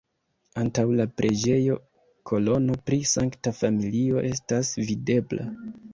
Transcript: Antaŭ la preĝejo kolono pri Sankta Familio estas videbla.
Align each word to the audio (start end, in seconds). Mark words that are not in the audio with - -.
Antaŭ 0.61 0.85
la 0.99 1.05
preĝejo 1.21 1.75
kolono 2.31 2.77
pri 2.87 2.99
Sankta 3.11 3.53
Familio 3.61 4.25
estas 4.31 4.73
videbla. 4.91 5.51